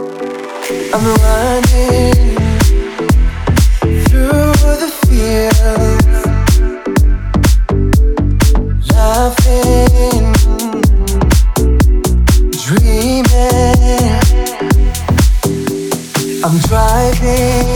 I'm 0.00 1.06
running 1.24 2.36
through 4.06 4.54
the 4.82 4.90
fields, 5.02 6.20
laughing, 8.92 10.26
dreaming. 12.64 13.82
I'm 16.44 16.56
driving 16.68 17.66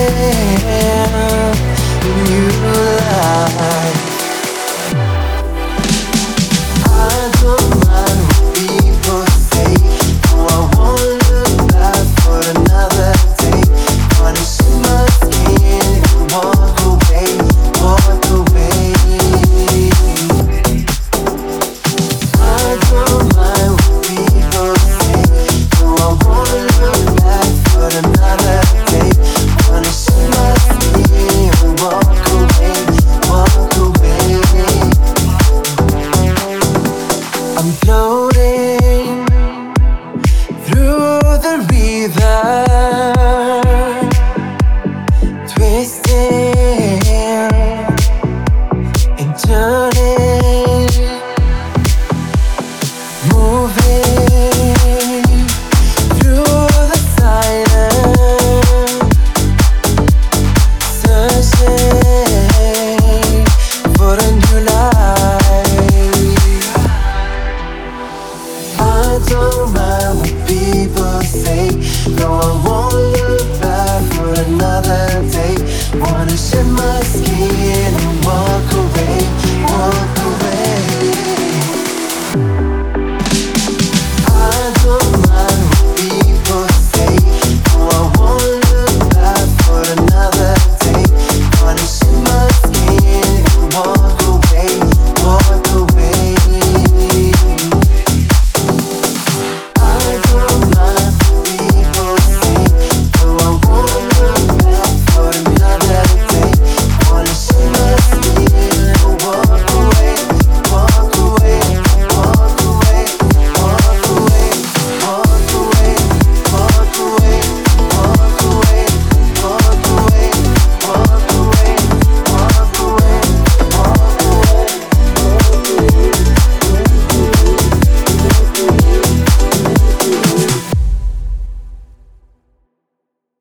I 69.12 69.20
don't 69.28 69.74
mind 69.74 70.20
what 70.20 70.48
people 70.48 71.22
say. 71.24 71.68
No, 72.16 72.32
I 72.32 72.64
won't 72.66 72.94
look. 72.96 73.61